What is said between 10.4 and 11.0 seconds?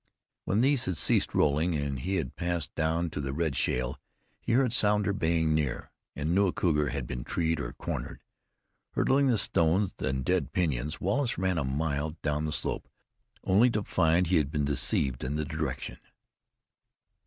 pinyons,